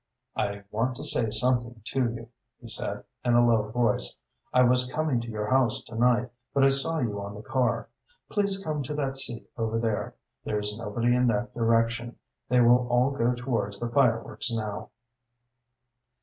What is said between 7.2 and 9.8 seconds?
on the car. Please come to that seat over